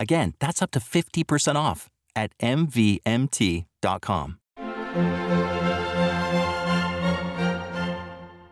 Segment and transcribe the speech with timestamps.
[0.00, 4.38] Again, that's up to 50% off at MVMT.com.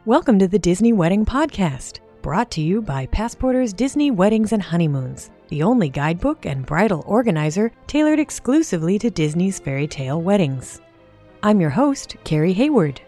[0.04, 5.30] Welcome to the Disney Wedding Podcast, brought to you by Passporter's Disney Weddings and Honeymoons,
[5.48, 10.80] the only guidebook and bridal organizer tailored exclusively to Disney's fairy tale weddings.
[11.42, 13.00] I'm your host, Carrie Hayward.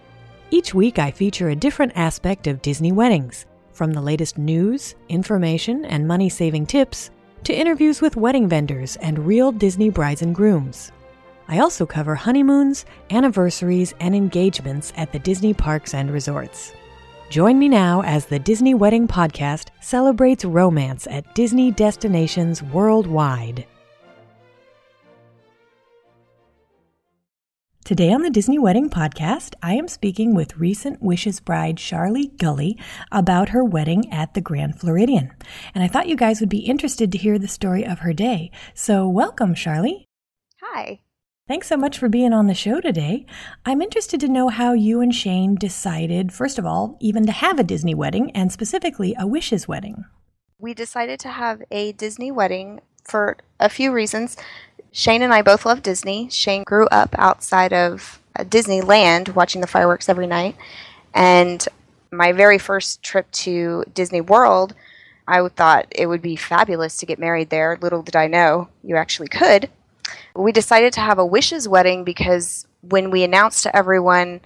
[0.51, 5.84] Each week I feature a different aspect of Disney weddings, from the latest news, information,
[5.84, 7.11] and money saving tips
[7.44, 10.92] to interviews with wedding vendors and real Disney brides and grooms.
[11.48, 16.72] I also cover honeymoons, anniversaries, and engagements at the Disney parks and resorts.
[17.31, 23.66] Join me now as the Disney Wedding Podcast celebrates romance at Disney destinations worldwide.
[27.89, 32.78] Today on the Disney Wedding Podcast, I am speaking with recent Wishes bride Charlie Gully
[33.11, 35.33] about her wedding at the Grand Floridian.
[35.75, 38.50] And I thought you guys would be interested to hear the story of her day.
[38.75, 40.05] So, welcome, Charlie.
[40.61, 41.00] Hi.
[41.47, 43.25] Thanks so much for being on the show today.
[43.64, 47.59] I'm interested to know how you and Shane decided, first of all, even to have
[47.59, 50.05] a Disney wedding and specifically a Wishes wedding.
[50.59, 54.37] We decided to have a Disney wedding for a few reasons.
[54.93, 56.28] Shane and I both love Disney.
[56.31, 60.56] Shane grew up outside of uh, Disneyland watching the fireworks every night.
[61.15, 61.66] And
[62.10, 64.75] my very first trip to Disney World,
[65.27, 67.78] I thought it would be fabulous to get married there.
[67.81, 69.71] Little did I know you actually could
[70.34, 74.41] we decided to have a wishes wedding because when we announced to everyone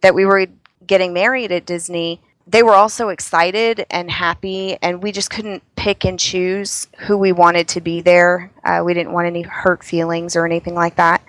[0.00, 0.46] that we were
[0.86, 6.04] getting married at Disney, they were also excited and happy, and we just couldn't pick
[6.04, 8.50] and choose who we wanted to be there.
[8.64, 11.22] Uh, we didn't want any hurt feelings or anything like that.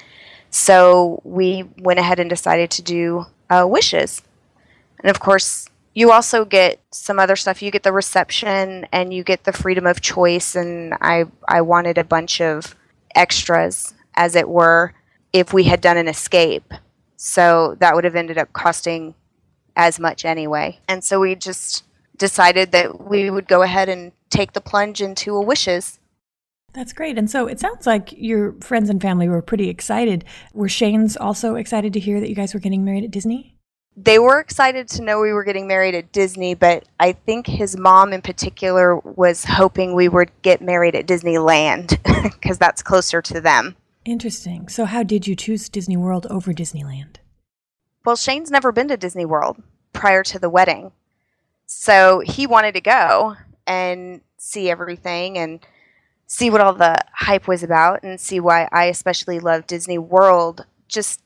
[0.49, 4.21] So we went ahead and decided to do uh, wishes.
[4.99, 7.61] And of course, you also get some other stuff.
[7.61, 10.55] You get the reception and you get the freedom of choice.
[10.55, 12.75] And I, I wanted a bunch of
[13.15, 14.93] extras, as it were,
[15.31, 16.73] if we had done an escape.
[17.15, 19.15] So that would have ended up costing
[19.75, 20.79] as much anyway.
[20.87, 21.83] And so we just
[22.17, 25.99] decided that we would go ahead and take the plunge into a wishes.
[26.73, 27.17] That's great.
[27.17, 30.25] And so it sounds like your friends and family were pretty excited.
[30.53, 33.55] Were Shane's also excited to hear that you guys were getting married at Disney?
[33.97, 37.77] they were excited to know we were getting married at Disney, but I think his
[37.77, 41.97] mom in particular was hoping we would get married at Disneyland
[42.33, 43.75] because that's closer to them.
[44.03, 44.67] Interesting.
[44.67, 47.17] So, how did you choose Disney World over Disneyland?
[48.05, 49.61] Well, Shane's never been to Disney World
[49.91, 50.91] prior to the wedding.
[51.65, 53.35] So, he wanted to go
[53.65, 55.65] and see everything and
[56.27, 60.65] see what all the hype was about and see why I especially love Disney World
[60.87, 61.21] just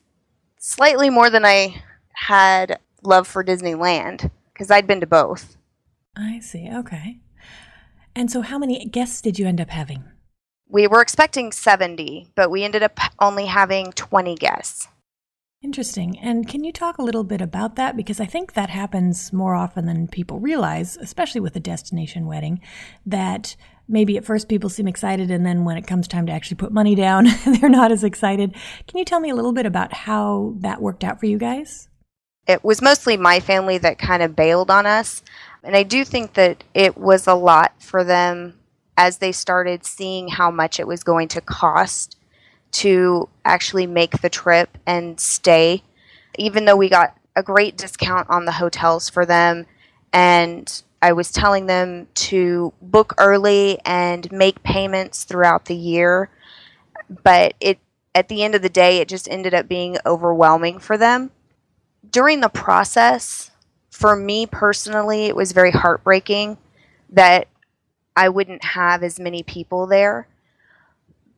[0.57, 5.57] slightly more than I had love for Disneyland because I'd been to both.
[6.15, 6.69] I see.
[6.71, 7.19] Okay.
[8.15, 10.03] And so, how many guests did you end up having?
[10.67, 14.87] We were expecting 70, but we ended up only having 20 guests.
[15.61, 16.17] Interesting.
[16.19, 17.97] And can you talk a little bit about that?
[17.97, 22.61] Because I think that happens more often than people realize, especially with a destination wedding,
[23.05, 26.55] that maybe at first people seem excited and then when it comes time to actually
[26.55, 28.55] put money down, they're not as excited.
[28.87, 31.89] Can you tell me a little bit about how that worked out for you guys?
[32.49, 35.21] it was mostly my family that kind of bailed on us.
[35.63, 38.57] And I do think that it was a lot for them
[38.97, 42.17] as they started seeing how much it was going to cost
[42.71, 45.83] to actually make the trip and stay.
[46.37, 49.65] Even though we got a great discount on the hotels for them,
[50.13, 56.29] and I was telling them to book early and make payments throughout the year,
[57.23, 57.79] but it
[58.15, 61.31] at the end of the day it just ended up being overwhelming for them
[62.11, 63.51] during the process,
[63.89, 66.57] for me personally, it was very heartbreaking
[67.09, 67.47] that
[68.15, 70.27] I wouldn't have as many people there.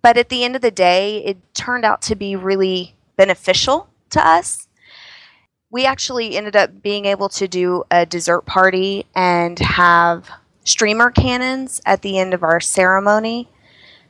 [0.01, 4.25] But at the end of the day, it turned out to be really beneficial to
[4.25, 4.67] us.
[5.69, 10.29] We actually ended up being able to do a dessert party and have
[10.63, 13.49] streamer cannons at the end of our ceremony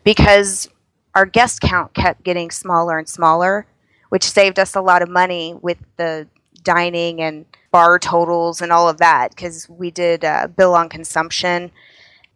[0.04, 0.70] because
[1.14, 3.68] our guest count kept getting smaller and smaller,
[4.10, 6.28] which saved us a lot of money with the
[6.64, 11.72] dining and bar totals and all of that because we did a bill on consumption.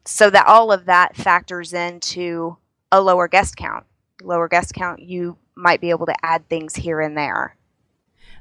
[0.05, 2.57] So that all of that factors into
[2.91, 3.85] a lower guest count.
[4.21, 7.57] Lower guest count, you might be able to add things here and there.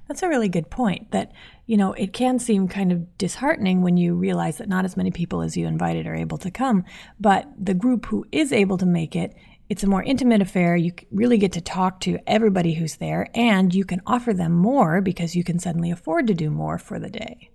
[0.09, 1.11] That's a really good point.
[1.13, 1.33] That,
[1.67, 5.11] you know, it can seem kind of disheartening when you realize that not as many
[5.11, 6.85] people as you invited are able to come,
[7.19, 9.35] but the group who is able to make it,
[9.71, 10.77] it's a more intimate affair.
[10.77, 15.01] You really get to talk to everybody who's there, and you can offer them more
[15.01, 17.51] because you can suddenly afford to do more for the day.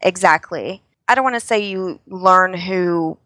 [0.00, 0.82] Exactly.
[1.06, 3.16] I don't want to say you learn who,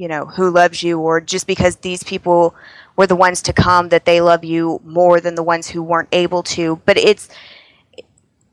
[0.00, 2.54] you know, who loves you, or just because these people
[2.96, 6.08] were the ones to come that they love you more than the ones who weren't
[6.10, 6.80] able to.
[6.86, 7.28] But it's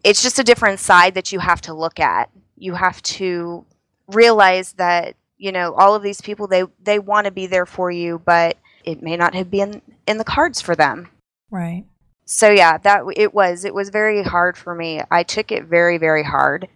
[0.04, 2.30] it's just a different side that you have to look at.
[2.58, 3.66] You have to
[4.08, 7.90] realize that you know all of these people they they want to be there for
[7.92, 11.08] you, but it may not have been in the cards for them.
[11.50, 11.86] Right.
[12.26, 15.02] So yeah, that it was it was very hard for me.
[15.10, 16.68] I took it very very hard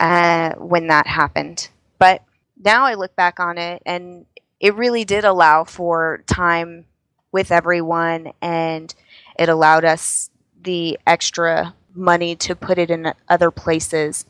[0.00, 1.68] uh, when that happened.
[2.00, 2.24] But
[2.62, 4.26] now I look back on it and
[4.60, 6.86] it really did allow for time
[7.30, 8.94] with everyone and
[9.38, 14.24] it allowed us the extra money to put it in other places.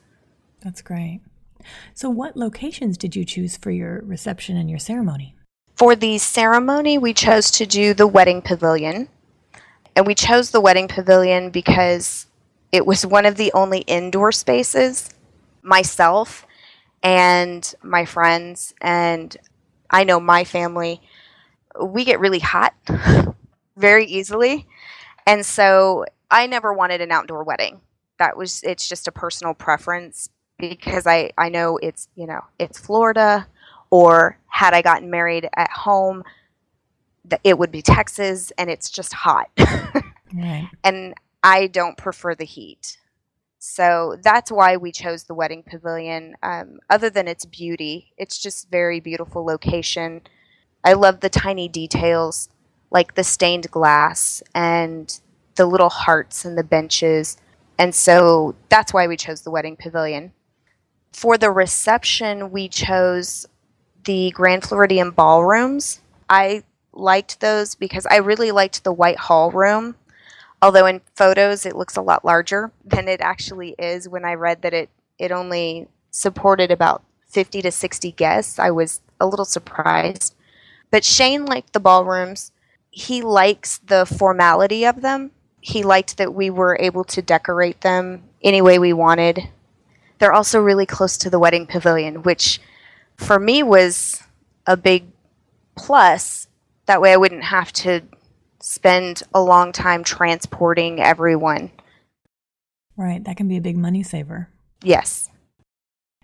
[0.61, 1.21] That's great.
[1.95, 5.35] So, what locations did you choose for your reception and your ceremony?
[5.77, 9.09] For the ceremony, we chose to do the wedding pavilion.
[9.95, 12.27] And we chose the wedding pavilion because
[12.73, 15.11] it was one of the only indoor spaces.
[15.63, 16.47] Myself
[17.03, 19.37] and my friends, and
[19.91, 21.01] I know my family,
[21.81, 22.75] we get really hot
[23.77, 24.67] very easily.
[25.27, 27.81] And so I never wanted an outdoor wedding.
[28.19, 30.29] That was it's just a personal preference
[30.59, 33.47] because I I know it's, you know, it's Florida
[33.91, 36.25] or had I gotten married at home
[37.45, 39.51] it would be Texas and it's just hot.
[40.35, 40.69] right.
[40.85, 42.99] And I don't prefer the heat.
[43.69, 46.37] So that's why we chose the wedding pavilion.
[46.43, 50.23] Um, other than its beauty, it's just very beautiful location.
[50.85, 52.49] I love the tiny details,
[52.91, 55.21] like the stained glass and
[55.57, 57.37] the little hearts and the benches.
[57.79, 60.33] And so that's why we chose the wedding pavilion.
[61.13, 63.47] For the reception, we chose
[64.05, 66.01] the Grand Floridian ballrooms.
[66.31, 69.95] I liked those because I really liked the White Hall room.
[70.61, 74.63] Although in photos it looks a lot larger than it actually is when I read
[74.63, 80.35] that it, it only supported about 50 to 60 guests, I was a little surprised.
[80.91, 82.51] But Shane liked the ballrooms.
[82.91, 88.23] He likes the formality of them he liked that we were able to decorate them
[88.43, 89.49] any way we wanted.
[90.19, 92.61] They're also really close to the wedding pavilion, which
[93.17, 94.23] for me was
[94.67, 95.05] a big
[95.77, 96.49] plus.
[96.87, 98.03] That way I wouldn't have to
[98.61, 101.71] spend a long time transporting everyone.
[102.97, 104.49] Right, that can be a big money saver.
[104.83, 105.31] Yes.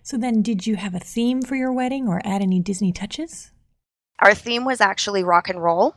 [0.03, 3.53] So then, did you have a theme for your wedding or add any Disney touches?
[4.19, 5.95] Our theme was actually rock and roll.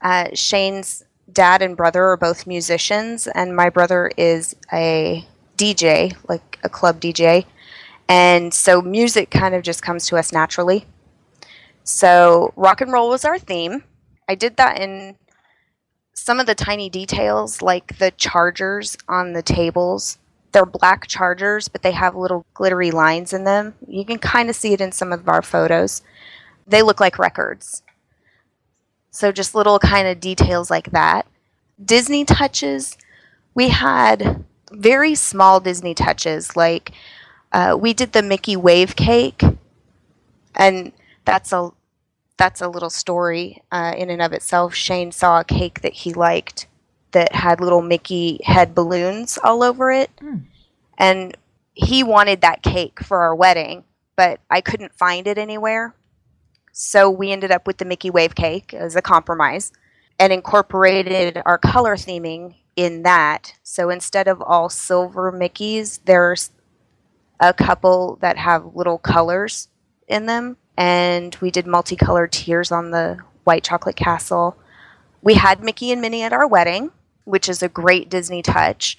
[0.00, 5.26] Uh, Shane's dad and brother are both musicians, and my brother is a
[5.56, 7.44] DJ, like a club DJ.
[8.08, 10.86] And so music kind of just comes to us naturally.
[11.84, 13.84] So rock and roll was our theme.
[14.28, 15.16] I did that in
[16.18, 20.18] some of the tiny details, like the chargers on the tables.
[20.52, 23.74] They're black chargers, but they have little glittery lines in them.
[23.86, 26.02] You can kind of see it in some of our photos.
[26.66, 27.82] They look like records.
[29.10, 31.26] So just little kind of details like that.
[31.82, 32.96] Disney touches,
[33.54, 36.56] we had very small Disney touches.
[36.56, 36.92] Like
[37.52, 39.42] uh, we did the Mickey wave cake,
[40.54, 40.92] and
[41.24, 41.70] that's a
[42.38, 44.74] that's a little story uh, in and of itself.
[44.74, 46.66] Shane saw a cake that he liked
[47.12, 50.42] that had little Mickey head balloons all over it, mm.
[50.96, 51.36] and
[51.74, 53.84] he wanted that cake for our wedding,
[54.16, 55.94] but I couldn't find it anywhere.
[56.72, 59.72] So we ended up with the Mickey Wave cake as a compromise
[60.18, 63.54] and incorporated our color theming in that.
[63.62, 66.52] So instead of all silver Mickeys, there's
[67.40, 69.68] a couple that have little colors
[70.06, 70.56] in them.
[70.78, 74.56] And we did multicolored tiers on the white chocolate castle.
[75.20, 76.92] We had Mickey and Minnie at our wedding,
[77.24, 78.96] which is a great Disney touch.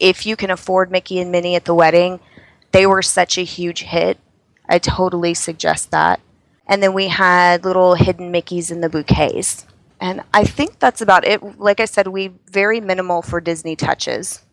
[0.00, 2.20] If you can afford Mickey and Minnie at the wedding,
[2.72, 4.18] they were such a huge hit.
[4.70, 6.20] I totally suggest that.
[6.66, 9.66] And then we had little hidden Mickeys in the bouquets.
[10.00, 11.60] And I think that's about it.
[11.60, 14.44] Like I said, we very minimal for Disney touches.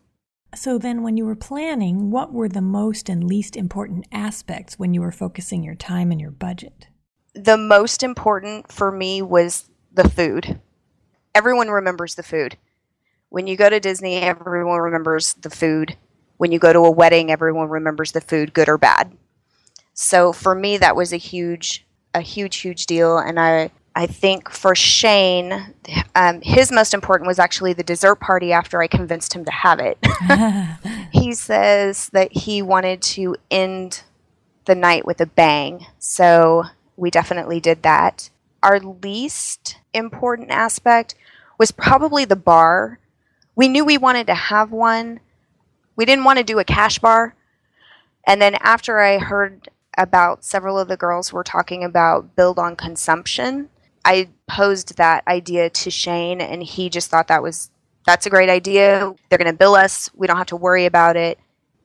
[0.56, 4.94] So then, when you were planning, what were the most and least important aspects when
[4.94, 6.88] you were focusing your time and your budget?
[7.34, 10.62] The most important for me was the food.
[11.34, 12.58] Everyone remembers the food.
[13.28, 15.98] When you go to Disney, everyone remembers the food.
[16.38, 19.12] When you go to a wedding, everyone remembers the food, good or bad.
[19.94, 23.18] So for me, that was a huge, a huge, huge deal.
[23.18, 25.74] And I, I think for Shane,
[26.16, 29.80] um, his most important was actually the dessert party after I convinced him to have
[29.80, 29.98] it.
[31.14, 34.04] he says that he wanted to end
[34.66, 35.86] the night with a bang.
[35.98, 36.66] So
[36.98, 38.30] we definitely did that.
[38.62, 41.16] Our least important aspect
[41.58, 43.00] was probably the bar.
[43.56, 45.22] We knew we wanted to have one.
[45.96, 47.34] We didn't want to do a cash bar.
[48.28, 52.76] And then after I heard about several of the girls were talking about billed on
[52.76, 53.70] consumption,
[54.06, 57.72] I posed that idea to Shane, and he just thought that was
[58.06, 59.14] that's a great idea.
[59.30, 60.12] They're going to bill us.
[60.14, 61.40] We don't have to worry about it.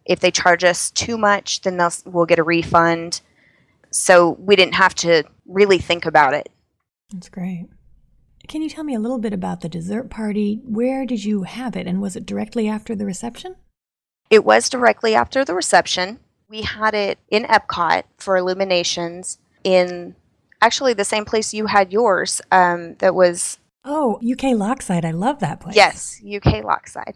[0.05, 3.23] If they charge us too much, then they'll, we'll get a refund.
[3.91, 6.51] So we didn't have to really think about it.
[7.11, 7.69] That's great.
[8.49, 10.61] Can you tell me a little bit about the dessert party?
[10.65, 13.57] Where did you have it, and was it directly after the reception?
[14.29, 16.21] It was directly after the reception.
[16.49, 20.17] We had it in Epcot for Illuminations in
[20.61, 22.41] actually the same place you had yours.
[22.51, 25.05] Um, that was oh UK Lochside.
[25.05, 25.77] I love that place.
[25.77, 27.15] Yes, UK Lochside.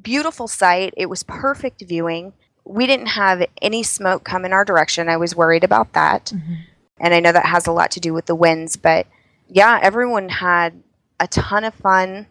[0.00, 0.94] Beautiful site.
[0.96, 2.32] It was perfect viewing.
[2.64, 5.08] We didn't have any smoke come in our direction.
[5.08, 6.54] I was worried about that, mm-hmm.
[7.00, 8.76] and I know that has a lot to do with the winds.
[8.76, 9.06] But
[9.48, 10.82] yeah, everyone had
[11.20, 12.26] a ton of fun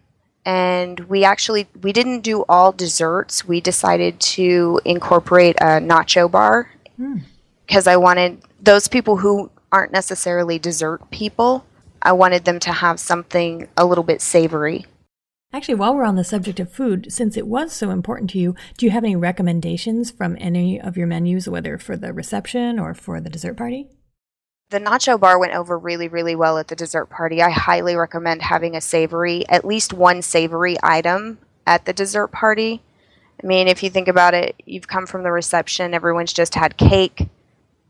[0.48, 6.72] and we actually we didn't do all desserts we decided to incorporate a nacho bar
[7.66, 7.92] because mm.
[7.92, 11.66] i wanted those people who aren't necessarily dessert people.
[12.02, 14.86] I wanted them to have something a little bit savory.
[15.54, 18.54] Actually, while we're on the subject of food, since it was so important to you,
[18.78, 22.94] do you have any recommendations from any of your menus, whether for the reception or
[22.94, 23.88] for the dessert party?
[24.70, 27.42] The nacho bar went over really, really well at the dessert party.
[27.42, 32.82] I highly recommend having a savory, at least one savory item at the dessert party.
[33.42, 36.76] I mean, if you think about it, you've come from the reception, everyone's just had
[36.76, 37.30] cake.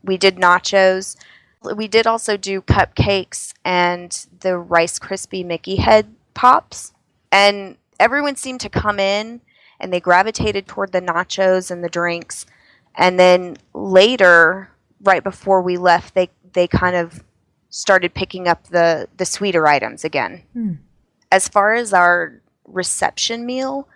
[0.04, 1.16] We did nachos.
[1.62, 6.92] We did also do cupcakes and the Rice Krispie Mickey head pops.
[7.32, 9.40] And everyone seemed to come in
[9.80, 12.46] and they gravitated toward the nachos and the drinks.
[12.94, 14.70] And then later,
[15.02, 17.22] right before we left, they, they kind of
[17.70, 20.42] started picking up the, the sweeter items again.
[20.52, 20.72] Hmm.
[21.30, 23.88] As far as our reception meal,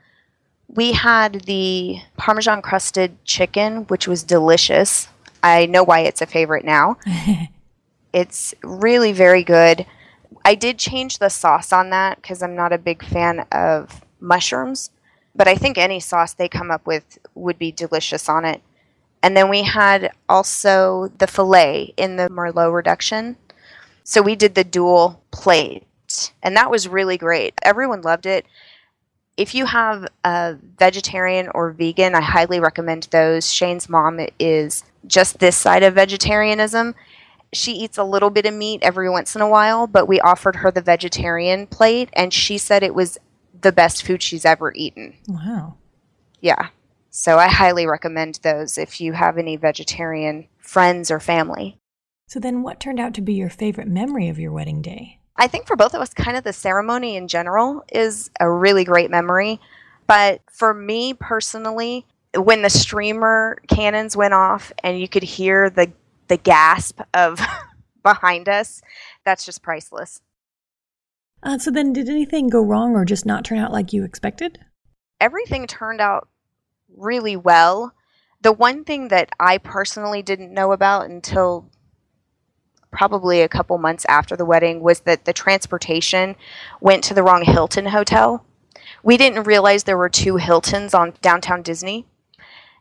[0.68, 5.08] we had the Parmesan crusted chicken, which was delicious.
[5.42, 6.96] I know why it's a favorite now.
[8.12, 9.86] it's really very good.
[10.44, 14.90] I did change the sauce on that because I'm not a big fan of mushrooms,
[15.34, 18.62] but I think any sauce they come up with would be delicious on it.
[19.22, 23.36] And then we had also the filet in the Merlot reduction.
[24.02, 25.86] So we did the dual plate,
[26.42, 27.54] and that was really great.
[27.62, 28.46] Everyone loved it
[29.36, 33.52] if you have a vegetarian or vegan, I highly recommend those.
[33.52, 36.94] Shane's mom is just this side of vegetarianism.
[37.52, 40.56] She eats a little bit of meat every once in a while, but we offered
[40.56, 43.18] her the vegetarian plate, and she said it was
[43.60, 45.14] the best food she's ever eaten.
[45.28, 45.76] Wow.
[46.40, 46.68] Yeah.
[47.10, 51.78] So I highly recommend those if you have any vegetarian friends or family.
[52.26, 55.18] So then, what turned out to be your favorite memory of your wedding day?
[55.36, 58.84] I think for both of us, kind of the ceremony in general is a really
[58.84, 59.60] great memory.
[60.06, 65.92] But for me personally, when the streamer cannons went off and you could hear the
[66.32, 67.38] the gasp of
[68.02, 68.80] behind us,
[69.22, 70.22] that's just priceless.
[71.42, 74.58] Uh, so then, did anything go wrong or just not turn out like you expected?
[75.20, 76.28] Everything turned out
[76.96, 77.92] really well.
[78.40, 81.68] The one thing that I personally didn't know about until
[82.90, 86.34] probably a couple months after the wedding was that the transportation
[86.80, 88.46] went to the wrong Hilton hotel.
[89.02, 92.06] We didn't realize there were two Hiltons on downtown Disney.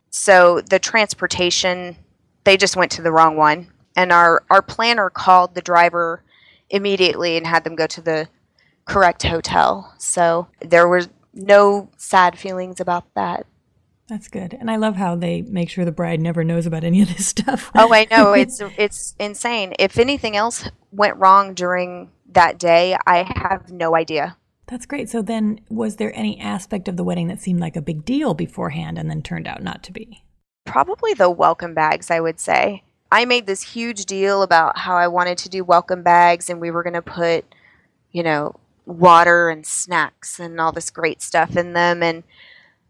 [0.09, 1.97] So the transportation,
[2.43, 3.67] they just went to the wrong one.
[3.95, 6.23] And our, our planner called the driver
[6.69, 8.27] immediately and had them go to the
[8.85, 9.93] correct hotel.
[9.97, 13.45] So there was no sad feelings about that.
[14.07, 14.53] That's good.
[14.53, 17.27] And I love how they make sure the bride never knows about any of this
[17.27, 17.71] stuff.
[17.75, 18.33] oh, I know.
[18.41, 19.73] It's it's insane.
[19.79, 24.35] If anything else went wrong during that day, I have no idea.
[24.67, 25.09] That's great.
[25.09, 28.33] So then was there any aspect of the wedding that seemed like a big deal
[28.33, 30.23] beforehand and then turned out not to be?
[30.65, 32.83] Probably the welcome bags, I would say.
[33.11, 36.71] I made this huge deal about how I wanted to do welcome bags and we
[36.71, 37.45] were going to put,
[38.11, 42.23] you know, water and snacks and all this great stuff in them and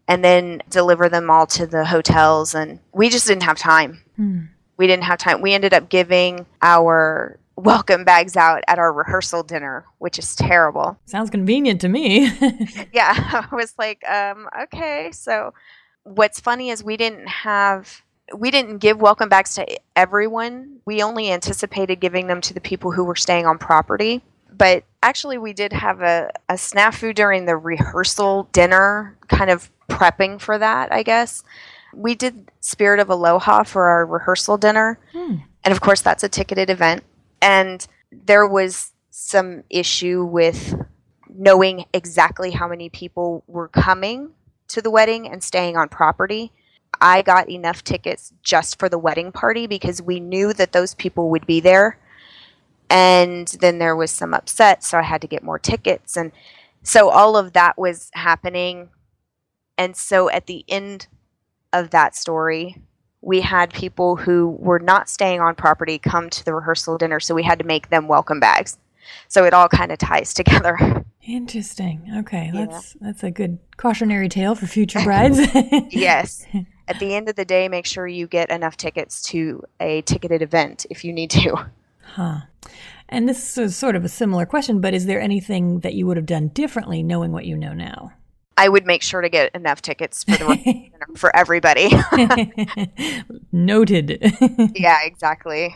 [0.08, 4.02] and then deliver them all to the hotels and we just didn't have time.
[4.16, 4.40] Hmm.
[4.76, 5.40] We didn't have time.
[5.40, 10.98] We ended up giving our welcome bags out at our rehearsal dinner, which is terrible.
[11.06, 12.24] Sounds convenient to me.
[12.92, 15.10] yeah, I was like, um, okay.
[15.12, 15.52] So,
[16.04, 18.02] what's funny is we didn't have,
[18.36, 19.66] we didn't give welcome bags to
[19.96, 20.80] everyone.
[20.84, 24.22] We only anticipated giving them to the people who were staying on property.
[24.50, 30.40] But actually, we did have a, a snafu during the rehearsal dinner, kind of prepping
[30.40, 31.42] for that, I guess.
[31.94, 34.98] We did Spirit of Aloha for our rehearsal dinner.
[35.12, 35.36] Hmm.
[35.64, 37.02] And of course, that's a ticketed event.
[37.40, 40.74] And there was some issue with
[41.34, 44.30] knowing exactly how many people were coming
[44.72, 46.52] to the wedding and staying on property.
[47.00, 51.30] I got enough tickets just for the wedding party because we knew that those people
[51.30, 51.98] would be there.
[52.90, 56.16] And then there was some upset, so I had to get more tickets.
[56.16, 56.32] And
[56.82, 58.90] so all of that was happening.
[59.78, 61.06] And so at the end
[61.72, 62.76] of that story,
[63.22, 67.34] we had people who were not staying on property come to the rehearsal dinner, so
[67.34, 68.78] we had to make them welcome bags.
[69.28, 71.04] So it all kind of ties together.
[71.24, 72.10] Interesting.
[72.18, 72.66] Okay, Yeah.
[72.66, 75.38] that's that's a good cautionary tale for future brides.
[75.90, 76.44] yes.
[76.88, 80.42] At the end of the day, make sure you get enough tickets to a ticketed
[80.42, 81.68] event if you need to.
[82.02, 82.40] Huh.
[83.08, 86.16] And this is sort of a similar question, but is there anything that you would
[86.16, 88.12] have done differently knowing what you know now?
[88.56, 91.90] I would make sure to get enough tickets for the for everybody.
[93.52, 94.18] Noted.
[94.74, 95.74] yeah, exactly.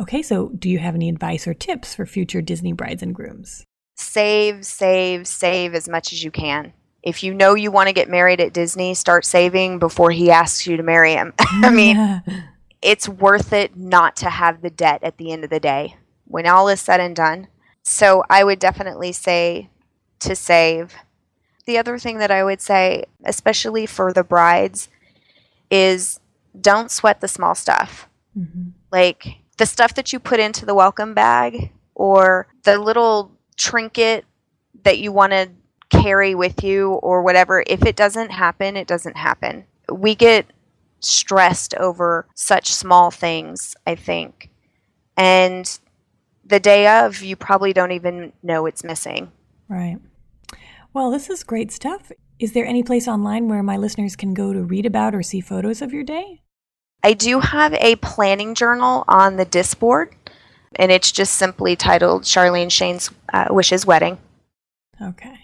[0.00, 3.64] Okay, so do you have any advice or tips for future Disney brides and grooms?
[3.96, 6.72] Save, save, save as much as you can.
[7.02, 10.66] If you know you want to get married at Disney, start saving before he asks
[10.66, 11.32] you to marry him.
[11.38, 12.22] I mean,
[12.82, 16.46] it's worth it not to have the debt at the end of the day when
[16.46, 17.48] all is said and done.
[17.82, 19.70] So I would definitely say
[20.20, 20.94] to save.
[21.66, 24.88] The other thing that I would say, especially for the brides,
[25.70, 26.20] is
[26.58, 28.08] don't sweat the small stuff.
[28.36, 28.72] Mhm.
[28.92, 34.24] Like the stuff that you put into the welcome bag or the little trinket
[34.84, 35.50] that you want to
[35.90, 37.62] carry with you or whatever.
[37.66, 39.66] If it doesn't happen, it doesn't happen.
[39.92, 40.46] We get
[41.00, 44.48] stressed over such small things, I think.
[45.18, 45.78] And
[46.42, 49.30] the day of, you probably don't even know it's missing.
[49.68, 49.98] Right.
[50.94, 52.10] Well, this is great stuff.
[52.38, 55.42] Is there any place online where my listeners can go to read about or see
[55.42, 56.40] photos of your day?
[57.02, 60.14] I do have a planning journal on the Disboard,
[60.76, 64.18] and it's just simply titled Charlene Shane's uh, Wishes Wedding.
[65.00, 65.38] Okay.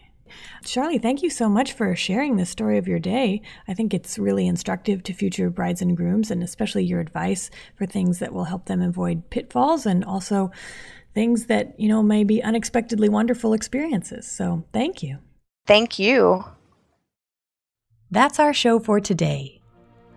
[0.64, 3.40] Charlie, thank you so much for sharing this story of your day.
[3.68, 7.86] I think it's really instructive to future brides and grooms, and especially your advice for
[7.86, 10.50] things that will help them avoid pitfalls and also
[11.14, 14.30] things that, you know, may be unexpectedly wonderful experiences.
[14.30, 15.18] So thank you.
[15.66, 16.44] Thank you.
[18.10, 19.55] That's our show for today.